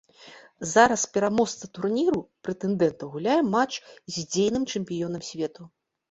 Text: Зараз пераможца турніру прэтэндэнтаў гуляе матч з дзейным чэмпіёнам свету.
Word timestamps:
Зараз 0.67 1.01
пераможца 1.17 1.67
турніру 1.77 2.21
прэтэндэнтаў 2.47 3.11
гуляе 3.15 3.35
матч 3.55 3.73
з 4.15 4.25
дзейным 4.31 4.63
чэмпіёнам 4.75 5.21
свету. 5.29 5.69